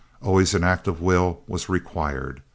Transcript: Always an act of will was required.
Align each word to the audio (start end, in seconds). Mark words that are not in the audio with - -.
Always 0.19 0.55
an 0.55 0.63
act 0.63 0.87
of 0.87 0.99
will 0.99 1.43
was 1.45 1.69
required. 1.69 2.41